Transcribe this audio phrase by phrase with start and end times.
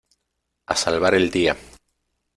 [0.65, 1.55] A salvar el día.